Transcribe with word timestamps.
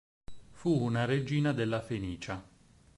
Fu 0.53 0.81
una 0.81 1.05
regina 1.05 1.53
della 1.53 1.79
Fenicia. 1.79 2.43